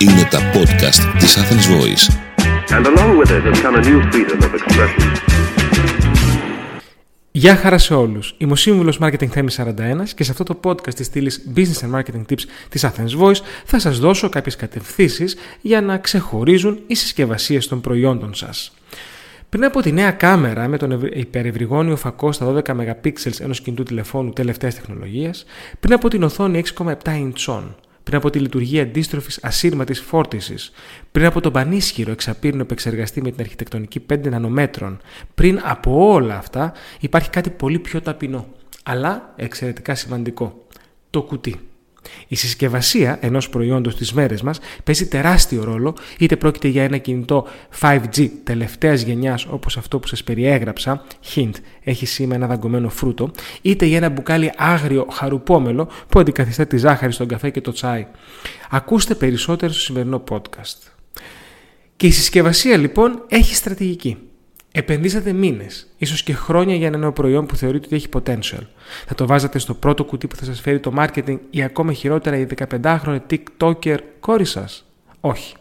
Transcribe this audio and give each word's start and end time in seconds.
Είναι 0.00 0.28
τα 0.30 0.38
podcast 0.54 1.18
της 1.18 1.38
Athens 1.38 1.66
Voice. 1.74 2.04
And 2.76 2.86
along 2.86 3.18
with 3.18 3.30
it 3.30 3.42
has 3.48 3.60
come 3.62 3.74
a 3.74 3.82
new 3.82 4.00
freedom 4.12 4.38
of 4.42 4.52
expression. 4.54 5.12
Γεια 7.30 7.56
χαρά 7.56 7.78
σε 7.78 7.94
όλους. 7.94 8.34
Είμαι 8.38 8.52
ο 8.52 8.56
σύμβουλος 8.56 8.98
Marketing 9.02 9.26
Θέμης 9.26 9.54
41 9.54 10.14
και 10.14 10.24
σε 10.24 10.30
αυτό 10.30 10.44
το 10.44 10.60
podcast 10.64 10.94
της 10.94 11.06
στήλης 11.06 11.52
Business 11.56 11.88
and 11.88 11.98
Marketing 11.98 12.22
Tips 12.28 12.42
της 12.68 12.86
Athens 12.86 13.20
Voice 13.20 13.40
θα 13.64 13.78
σας 13.78 13.98
δώσω 13.98 14.28
κάποιες 14.28 14.56
κατευθύνσεις 14.56 15.36
για 15.60 15.80
να 15.80 15.98
ξεχωρίζουν 15.98 16.78
οι 16.86 16.94
συσκευασίες 16.94 17.68
των 17.68 17.80
προϊόντων 17.80 18.34
σας. 18.34 18.72
Πριν 19.48 19.64
από 19.64 19.80
τη 19.80 19.92
νέα 19.92 20.10
κάμερα 20.10 20.68
με 20.68 20.76
τον 20.76 21.08
υπερευρυγόνιο 21.12 21.96
φακό 21.96 22.32
στα 22.32 22.46
12 22.46 22.62
MP 22.62 23.12
ενός 23.38 23.60
κινητού 23.60 23.82
τηλεφώνου 23.82 24.32
τελευταίας 24.32 24.74
τεχνολογίας, 24.74 25.44
πριν 25.80 25.92
από 25.92 26.08
την 26.08 26.22
οθόνη 26.22 26.58
6,7 26.58 27.16
ιντσών, 27.18 27.76
πριν 28.08 28.20
από 28.20 28.30
τη 28.30 28.38
λειτουργία 28.38 28.82
αντίστροφης 28.82 29.38
ασύρματης 29.42 30.00
φόρτισης, 30.00 30.72
πριν 31.12 31.26
από 31.26 31.40
τον 31.40 31.52
πανίσχυρο 31.52 32.10
εξαπύρινο 32.10 32.62
επεξεργαστή 32.62 33.22
με 33.22 33.30
την 33.30 33.40
αρχιτεκτονική 33.40 34.00
5 34.12 34.30
νανομέτρων, 34.30 35.00
πριν 35.34 35.60
από 35.62 36.12
όλα 36.12 36.36
αυτά 36.36 36.72
υπάρχει 37.00 37.30
κάτι 37.30 37.50
πολύ 37.50 37.78
πιο 37.78 38.00
ταπεινό, 38.00 38.46
αλλά 38.82 39.32
εξαιρετικά 39.36 39.94
σημαντικό. 39.94 40.66
Το 41.10 41.22
κουτί. 41.22 41.60
Η 42.28 42.36
συσκευασία 42.36 43.18
ενός 43.20 43.48
προϊόντος 43.48 43.92
στις 43.92 44.12
μέρες 44.12 44.42
μας 44.42 44.58
παίζει 44.84 45.06
τεράστιο 45.08 45.64
ρόλο 45.64 45.96
είτε 46.18 46.36
πρόκειται 46.36 46.68
για 46.68 46.82
ένα 46.82 46.96
κινητό 46.98 47.46
5G 47.80 48.28
τελευταίας 48.44 49.02
γενιάς 49.02 49.46
όπως 49.50 49.76
αυτό 49.76 49.98
που 49.98 50.06
σας 50.06 50.24
περιέγραψα, 50.24 51.04
hint, 51.34 51.52
έχει 51.84 52.06
σήμα 52.06 52.34
ένα 52.34 52.46
δαγκωμένο 52.46 52.88
φρούτο, 52.88 53.30
είτε 53.62 53.84
για 53.86 53.96
ένα 53.96 54.08
μπουκάλι 54.08 54.52
άγριο 54.56 55.06
χαρουπόμελο 55.12 55.88
που 56.08 56.18
αντικαθιστά 56.18 56.66
τη 56.66 56.76
ζάχαρη 56.76 57.12
στον 57.12 57.28
καφέ 57.28 57.50
και 57.50 57.60
το 57.60 57.72
τσάι. 57.72 58.06
Ακούστε 58.70 59.14
περισσότερο 59.14 59.72
στο 59.72 59.80
σημερινό 59.80 60.24
podcast. 60.30 60.92
Και 61.96 62.06
η 62.06 62.10
συσκευασία 62.10 62.76
λοιπόν 62.76 63.24
έχει 63.28 63.54
στρατηγική. 63.54 64.27
Επενδύσατε 64.72 65.32
μήνες, 65.32 65.86
ίσως 65.98 66.22
και 66.22 66.32
χρόνια 66.32 66.74
για 66.74 66.86
ένα 66.86 66.98
νέο 66.98 67.12
προϊόν 67.12 67.46
που 67.46 67.56
θεωρείτε 67.56 67.86
ότι 67.86 67.94
έχει 67.96 68.08
potential. 68.12 68.66
Θα 69.06 69.14
το 69.14 69.26
βάζατε 69.26 69.58
στο 69.58 69.74
πρώτο 69.74 70.04
κουτί 70.04 70.26
που 70.26 70.36
θα 70.36 70.44
σας 70.44 70.60
φέρει 70.60 70.80
το 70.80 70.92
marketing 70.96 71.38
ή 71.50 71.62
ακόμα 71.62 71.92
χειρότερα 71.92 72.36
η 72.36 72.46
15χρονη 72.56 73.18
TikToker 73.30 73.98
κόρη 74.20 74.44
σας. 74.44 74.84
Όχι. 75.20 75.54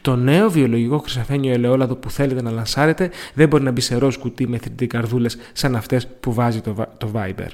Το 0.00 0.16
νέο 0.16 0.50
βιολογικό 0.50 0.98
χρυσαφένιο 0.98 1.52
ελαιόλαδο 1.52 1.96
που 1.96 2.10
θέλετε 2.10 2.42
να 2.42 2.50
λανσάρετε 2.50 3.10
δεν 3.34 3.48
μπορεί 3.48 3.62
να 3.62 3.70
μπει 3.70 3.80
σε 3.80 3.96
ροζ 3.96 4.16
κουτί 4.16 4.48
με 4.48 4.58
3D 4.64 4.86
καρδούλες 4.86 5.36
σαν 5.52 5.76
αυτές 5.76 6.08
που 6.20 6.32
βάζει 6.32 6.60
το, 6.60 6.88
το 6.98 7.10
Viber. 7.14 7.48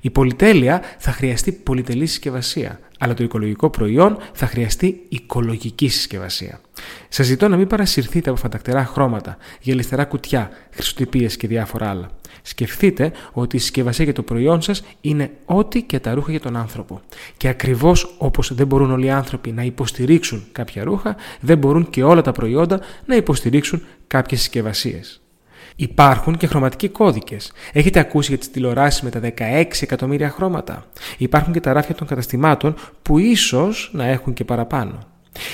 Η 0.00 0.10
πολυτέλεια 0.10 0.82
θα 0.98 1.10
χρειαστεί 1.10 1.52
πολυτελή 1.52 2.06
συσκευασία, 2.06 2.80
αλλά 3.04 3.14
το 3.14 3.22
οικολογικό 3.22 3.70
προϊόν 3.70 4.16
θα 4.32 4.46
χρειαστεί 4.46 5.04
οικολογική 5.08 5.88
συσκευασία. 5.88 6.60
Σας 7.08 7.26
ζητώ 7.26 7.48
να 7.48 7.56
μην 7.56 7.66
παρασυρθείτε 7.66 8.30
από 8.30 8.38
φαντακτερά 8.38 8.84
χρώματα, 8.84 9.36
γελιστερά 9.60 10.04
κουτιά, 10.04 10.50
χρυσοτυπίες 10.70 11.36
και 11.36 11.46
διάφορα 11.46 11.88
άλλα. 11.88 12.10
Σκεφτείτε 12.42 13.12
ότι 13.32 13.56
η 13.56 13.58
συσκευασία 13.58 14.04
για 14.04 14.14
το 14.14 14.22
προϊόν 14.22 14.62
σας 14.62 14.82
είναι 15.00 15.30
ό,τι 15.44 15.82
και 15.82 15.98
τα 16.00 16.14
ρούχα 16.14 16.30
για 16.30 16.40
τον 16.40 16.56
άνθρωπο. 16.56 17.00
Και 17.36 17.48
ακριβώς 17.48 18.14
όπως 18.18 18.54
δεν 18.54 18.66
μπορούν 18.66 18.90
όλοι 18.90 19.06
οι 19.06 19.10
άνθρωποι 19.10 19.52
να 19.52 19.62
υποστηρίξουν 19.62 20.44
κάποια 20.52 20.84
ρούχα, 20.84 21.16
δεν 21.40 21.58
μπορούν 21.58 21.90
και 21.90 22.02
όλα 22.02 22.22
τα 22.22 22.32
προϊόντα 22.32 22.80
να 23.06 23.16
υποστηρίξουν 23.16 23.82
κάποιες 24.06 24.40
συσκευασίες. 24.40 25.23
Υπάρχουν 25.76 26.36
και 26.36 26.46
χρωματικοί 26.46 26.88
κώδικες. 26.88 27.52
Έχετε 27.72 27.98
ακούσει 27.98 28.28
για 28.28 28.38
τις 28.38 28.50
τηλεοράσεις 28.50 29.02
με 29.02 29.10
τα 29.10 29.20
16 29.20 29.64
εκατομμύρια 29.80 30.30
χρώματα. 30.30 30.86
Υπάρχουν 31.18 31.52
και 31.52 31.60
τα 31.60 31.72
ράφια 31.72 31.94
των 31.94 32.06
καταστημάτων 32.06 32.74
που 33.02 33.18
ίσως 33.18 33.90
να 33.92 34.04
έχουν 34.04 34.32
και 34.32 34.44
παραπάνω. 34.44 34.98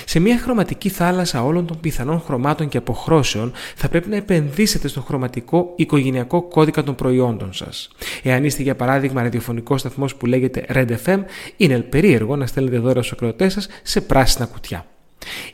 Σε 0.05 0.19
μια 0.21 0.39
χρωματική 0.39 0.89
θάλασσα 0.89 1.45
όλων 1.45 1.67
των 1.67 1.81
πιθανών 1.81 2.21
χρωμάτων 2.21 2.69
και 2.69 2.79
αποχρώσεων 2.79 3.53
θα 3.77 3.89
πρέπει 3.89 4.09
να 4.09 4.17
επενδύσετε 4.17 4.89
στο 4.89 5.01
χρωματικό 5.01 5.73
οικογενειακό 5.77 6.43
κώδικα 6.43 6.83
των 6.83 6.95
προϊόντων 6.95 7.53
σας. 7.53 7.91
Εάν 8.23 8.45
είστε 8.45 8.63
για 8.63 8.77
παράδειγμα 8.77 9.23
ραδιοφωνικός 9.23 9.81
σταθμός 9.81 10.15
που 10.15 10.27
λέγεται 10.27 10.65
Red 10.69 10.89
FM, 11.05 11.19
είναι 11.57 11.79
περίεργο 11.79 12.37
να 12.37 12.47
στέλνετε 12.47 12.79
δώρα 12.79 13.03
στους 13.03 13.13
ακροατές 13.13 13.53
σας 13.53 13.69
σε 13.83 14.01
πράσινα 14.01 14.47
κουτιά. 14.47 14.87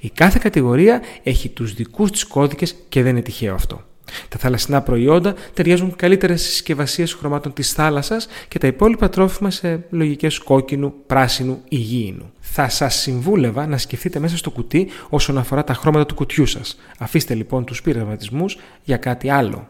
Η 0.01 0.11
κάθε 0.11 0.39
κατηγορία 0.43 1.03
έχει 1.23 1.49
τους 1.49 1.75
δικούς 1.75 2.11
της 2.11 2.25
κώδικες 2.25 2.77
και 2.89 3.03
δεν 3.03 3.11
είναι 3.11 3.23
τυχαίο 3.23 3.55
αυτό. 3.55 3.85
Τα 4.29 4.39
θαλασσινά 4.39 4.83
προϊόντα 4.83 5.35
ταιριάζουν 5.55 5.97
καλύτερα 5.97 6.37
στις 6.37 6.51
συσκευασίες 6.51 7.13
χρωμάτων 7.13 7.53
της 7.53 7.73
θάλασσας 7.73 8.29
και 8.49 8.59
τα 8.59 8.67
υπόλοιπα 8.67 9.09
τρόφιμα 9.09 9.51
σε 9.51 9.85
λογικές 9.91 10.39
κόκκινου, 10.39 10.95
πράσινου 11.07 11.63
ή 11.69 11.77
γήινου. 11.77 12.33
Θα 12.41 12.69
σας 12.69 12.95
συμβούλευα 12.95 13.67
να 13.67 13.79
σκεφτείτε 13.79 14.19
μέσα 14.19 14.37
στο 14.37 14.51
κουτί 14.51 14.89
όσον 15.09 15.39
αφορά 15.39 15.65
τα 15.65 15.75
χρώματα 15.75 16.07
του 16.07 16.15
κουτιού 16.15 16.47
σας. 16.47 16.79
Αφήστε 16.99 17.35
λοιπόν 17.35 17.65
τους 17.65 17.83
πειραματισμούς 17.83 18.59
για 18.83 18.97
κάτι 18.97 19.31
άλλο. 19.31 19.69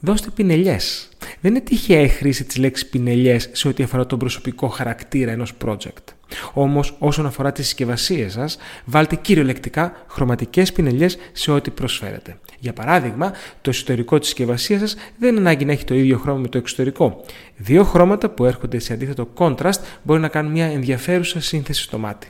Δώστε 0.00 0.30
πινελιές. 0.34 1.08
Δεν 1.40 1.50
είναι 1.50 1.60
τυχαία 1.60 2.00
η 2.00 2.08
χρήση 2.08 2.44
της 2.44 2.56
λέξης 2.56 2.88
πινελιές 2.88 3.48
σε 3.52 3.68
ό,τι 3.68 3.82
αφορά 3.82 4.06
τον 4.06 4.18
προσωπικό 4.18 4.68
χαρακτήρα 4.68 5.30
ενός 5.30 5.52
project. 5.64 6.14
Όμως, 6.52 6.96
όσον 6.98 7.26
αφορά 7.26 7.52
τις 7.52 7.64
συσκευασίες 7.64 8.32
σας, 8.32 8.58
βάλτε 8.84 9.16
κυριολεκτικά 9.16 9.92
χρωματικές 10.08 10.72
πινελιές 10.72 11.18
σε 11.32 11.50
ό,τι 11.50 11.70
προσφέρετε. 11.70 12.38
Για 12.58 12.72
παράδειγμα, 12.72 13.32
το 13.60 13.70
εσωτερικό 13.70 14.18
της 14.18 14.28
συσκευασίας 14.28 14.80
σας 14.80 14.96
δεν 15.18 15.30
είναι 15.30 15.38
ανάγκη 15.38 15.64
να 15.64 15.72
έχει 15.72 15.84
το 15.84 15.94
ίδιο 15.94 16.18
χρώμα 16.18 16.38
με 16.38 16.48
το 16.48 16.58
εξωτερικό. 16.58 17.24
Δύο 17.56 17.84
χρώματα 17.84 18.30
που 18.30 18.44
έρχονται 18.44 18.78
σε 18.78 18.92
αντίθετο 18.92 19.28
contrast 19.34 19.80
μπορεί 20.02 20.20
να 20.20 20.28
κάνουν 20.28 20.52
μια 20.52 20.66
ενδιαφέρουσα 20.66 21.40
σύνθεση 21.40 21.82
στο 21.82 21.98
μάτι. 21.98 22.28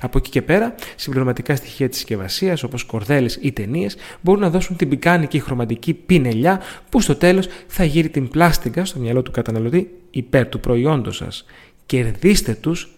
Από 0.00 0.18
εκεί 0.18 0.30
και 0.30 0.42
πέρα, 0.42 0.74
συμπληρωματικά 0.96 1.56
στοιχεία 1.56 1.88
της 1.88 1.98
συσκευασίας, 1.98 2.62
όπως 2.62 2.84
κορδέλες 2.84 3.38
ή 3.40 3.52
ταινίες, 3.52 3.96
μπορούν 4.20 4.40
να 4.40 4.50
δώσουν 4.50 4.76
την 4.76 4.88
πικάνικη 4.88 5.40
χρωματική 5.40 5.94
πινελιά 5.94 6.60
που 6.88 7.00
στο 7.00 7.16
τέλος 7.16 7.48
θα 7.66 7.84
γύρει 7.84 8.08
την 8.08 8.28
πλάστικα 8.28 8.84
στο 8.84 8.98
μυαλό 8.98 9.22
του 9.22 9.30
καταναλωτή 9.30 9.90
υπέρ 10.10 10.48
του 10.48 10.60
προϊόντος 10.60 11.16
σας. 11.16 11.44
Κερδίστε 11.86 12.54
τους 12.54 12.88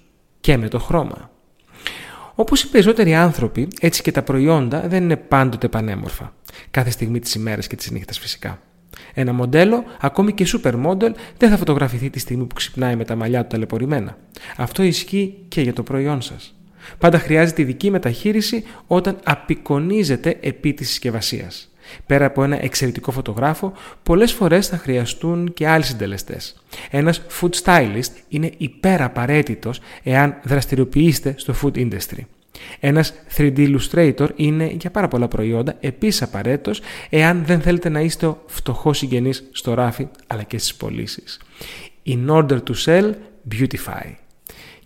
και 0.41 0.57
με 0.57 0.69
το 0.69 0.79
χρώμα. 0.79 1.31
Όπως 2.35 2.63
οι 2.63 2.71
περισσότεροι 2.71 3.15
άνθρωποι, 3.15 3.69
έτσι 3.81 4.03
και 4.03 4.13
τα 4.13 4.23
προϊόντα 4.23 4.89
δεν 4.89 5.03
είναι 5.03 5.17
πάντοτε 5.17 5.69
πανέμορφα. 5.69 6.35
Κάθε 6.71 6.91
στιγμή 6.91 7.19
της 7.19 7.35
ημέρας 7.35 7.67
και 7.67 7.77
της 7.77 7.91
νύχτας 7.91 8.19
φυσικά. 8.19 8.61
Ένα 9.15 9.33
μοντέλο, 9.33 9.85
ακόμη 10.01 10.33
και 10.33 10.47
supermodel, 10.53 11.11
δεν 11.37 11.51
θα 11.51 11.57
φωτογραφηθεί 11.57 12.11
τη 12.11 12.19
στιγμή 12.19 12.45
που 12.45 12.55
ξυπνάει 12.55 12.97
με 12.97 13.05
τα 13.05 13.15
μαλλιά 13.15 13.43
του 13.43 13.49
ταλαιπωρημένα. 13.49 14.17
Αυτό 14.57 14.83
ισχύει 14.83 15.39
και 15.49 15.61
για 15.61 15.73
το 15.73 15.83
προϊόν 15.83 16.23
σας. 16.23 16.55
Πάντα 16.99 17.19
χρειάζεται 17.19 17.63
ειδική 17.63 17.91
μεταχείριση 17.91 18.65
όταν 18.87 19.19
απεικονίζεται 19.25 20.39
επί 20.41 20.73
της 20.73 20.89
συσκευασίας. 20.89 21.73
Πέρα 22.07 22.25
από 22.25 22.43
ένα 22.45 22.65
εξαιρετικό 22.65 23.11
φωτογράφο, 23.11 23.73
πολλές 24.03 24.33
φορές 24.33 24.69
θα 24.69 24.77
χρειαστούν 24.77 25.53
και 25.53 25.69
άλλοι 25.69 25.85
συντελεστές. 25.85 26.63
Ένας 26.91 27.23
food 27.41 27.51
stylist 27.63 28.13
είναι 28.29 28.51
υπεραπαραίτητος 28.57 29.81
εάν 30.03 30.37
δραστηριοποιείστε 30.43 31.35
στο 31.37 31.55
food 31.63 31.77
industry. 31.77 32.21
Ένας 32.81 33.13
3D 33.37 33.77
illustrator 33.77 34.29
είναι 34.37 34.77
για 34.81 34.91
πάρα 34.91 35.09
πολλά 35.09 35.29
προϊόντα 35.29 35.77
επίσης 35.81 36.23
απαραίτητος 36.23 36.81
εάν 37.11 37.45
δεν 37.45 37.61
θέλετε 37.61 37.89
να 37.89 38.01
είστε 38.01 38.27
ο 38.27 38.43
φτωχός 38.47 38.99
συγγενής 38.99 39.49
στο 39.53 39.75
ράφι 39.75 40.09
αλλά 40.27 40.43
και 40.43 40.59
στις 40.59 40.75
πωλήσεις. 40.75 41.41
In 42.07 42.29
order 42.29 42.59
to 42.63 42.75
sell, 42.85 43.13
beautify 43.55 44.22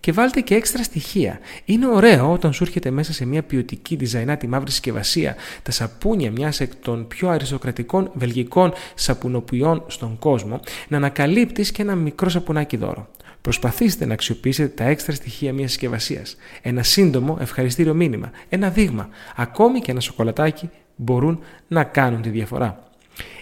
και 0.06 0.12
βάλτε 0.12 0.41
και 0.41 0.55
έξτρα 0.55 0.83
στοιχεία. 0.83 1.39
Είναι 1.65 1.87
ωραίο 1.87 2.33
όταν 2.33 2.53
σου 2.53 2.65
έρχεται 2.65 2.91
μέσα 2.91 3.12
σε 3.12 3.25
μια 3.25 3.43
ποιοτική 3.43 3.97
διζαϊνάτη 3.97 4.47
μαύρη 4.47 4.71
συσκευασία 4.71 5.37
τα 5.62 5.71
σαπούνια 5.71 6.31
μιας 6.31 6.61
εκ 6.61 6.75
των 6.75 7.06
πιο 7.09 7.28
αριστοκρατικών 7.28 8.11
βελγικών 8.15 8.72
σαπουνοποιών 8.95 9.84
στον 9.87 10.19
κόσμο 10.19 10.61
να 10.89 10.97
ανακαλύπτεις 10.97 11.71
και 11.71 11.83
ένα 11.83 11.95
μικρό 11.95 12.28
σαπουνάκι 12.28 12.77
δώρο. 12.77 13.09
Προσπαθήστε 13.41 14.07
να 14.07 14.13
αξιοποιήσετε 14.13 14.69
τα 14.69 14.84
έξτρα 14.84 15.15
στοιχεία 15.15 15.53
μιας 15.53 15.71
συσκευασίας. 15.71 16.36
Ένα 16.63 16.83
σύντομο 16.83 17.36
ευχαριστήριο 17.41 17.95
μήνυμα, 17.95 18.31
ένα 18.48 18.71
δείγμα, 18.71 19.09
ακόμη 19.36 19.81
και 19.81 19.91
ένα 19.91 20.01
σοκολατάκι 20.01 20.71
μπορούν 20.97 21.41
να 21.69 21.84
κάνουν 21.84 22.22
τη 22.22 22.28
διαφορά. 22.28 22.86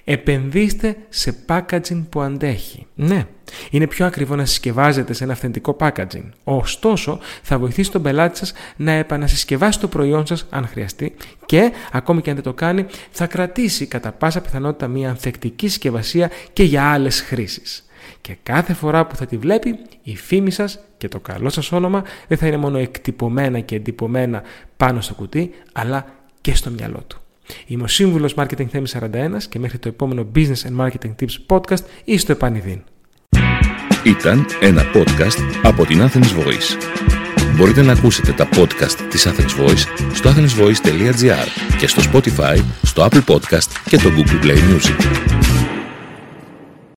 Επενδύστε 0.05 0.97
σε 1.09 1.35
packaging 1.47 2.05
που 2.09 2.21
αντέχει. 2.21 2.87
Ναι, 2.95 3.27
είναι 3.71 3.87
πιο 3.87 4.06
ακριβό 4.06 4.37
να 4.37 4.45
συσκευάζετε 4.45 5.12
σε 5.12 5.25
ένα 5.25 5.33
αυθεντικό 5.33 5.77
packaging. 5.81 6.29
Ωστόσο, 6.45 7.19
θα 7.43 7.59
βοηθήσει 7.59 7.91
τον 7.91 8.03
πελάτη 8.03 8.39
σας 8.39 8.53
να 8.77 8.93
επανασυσκευάσει 8.93 9.81
το 9.81 9.89
προϊόν 9.89 10.27
σας 10.27 10.47
αν 10.51 10.67
χρειαστεί 10.67 11.15
και, 11.47 11.73
ακόμη 11.93 12.21
και 12.21 12.29
αν 12.31 12.35
δεν 12.37 12.45
το 12.45 12.53
κάνει, 12.53 12.87
θα 13.11 13.27
κρατήσει 13.27 13.87
κατά 13.87 14.12
πάσα 14.12 14.41
πιθανότητα 14.41 14.89
μια 14.89 15.09
ανθεκτική 15.09 15.69
συσκευασία 15.69 16.31
και 16.53 16.62
για 16.62 16.93
άλλες 16.93 17.21
χρήσεις. 17.21 17.89
Και 18.21 18.37
κάθε 18.43 18.73
φορά 18.73 19.06
που 19.06 19.17
θα 19.17 19.27
τη 19.27 19.37
βλέπει, 19.37 19.79
η 20.03 20.17
φήμη 20.17 20.51
σας 20.51 20.79
και 20.97 21.09
το 21.09 21.21
καλό 21.21 21.49
σας 21.49 21.73
όνομα 21.73 22.05
δεν 22.29 22.39
θα 22.39 22.47
είναι 22.47 22.56
μόνο 22.56 22.79
εκτυπωμένα 22.79 23.61
και 23.61 23.75
εντυπωμένα 23.75 24.43
πάνω 24.77 25.01
στο 25.01 25.15
κουτί, 25.15 25.51
αλλά 25.73 26.06
και 26.41 26.55
στο 26.55 26.71
μυαλό 26.71 27.03
του. 27.06 27.24
Είμαι 27.67 27.82
ο 27.82 27.87
σύμβουλος 27.87 28.35
Marketing 28.37 28.67
Θέμη 28.67 28.87
41 28.93 29.08
και 29.49 29.58
μέχρι 29.58 29.79
το 29.79 29.88
επόμενο 29.88 30.26
Business 30.35 30.62
and 30.69 30.87
Marketing 30.87 31.14
Tips 31.20 31.56
podcast 31.56 31.85
ή 32.05 32.19
στο 32.19 32.32
επανειδήν. 32.32 32.81
Ήταν 34.05 34.46
ένα 34.61 34.82
podcast 34.94 35.38
από 35.62 35.87
την 35.87 36.00
Athens 36.00 36.41
Voice. 36.41 36.76
Μπορείτε 37.56 37.82
να 37.82 37.93
ακούσετε 37.93 38.32
τα 38.32 38.49
podcast 38.52 38.96
της 39.11 39.26
Athens 39.26 39.61
Voice 39.61 39.85
στο 40.14 40.31
athensvoice.gr 40.31 41.76
και 41.79 41.87
στο 41.87 42.02
Spotify, 42.12 42.61
στο 42.82 43.08
Apple 43.11 43.25
Podcast 43.35 43.69
και 43.88 43.96
το 43.96 44.11
Google 44.17 44.44
Play 44.44 44.56
Music. 44.56 45.34